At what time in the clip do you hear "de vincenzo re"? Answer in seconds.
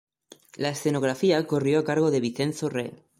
2.09-2.93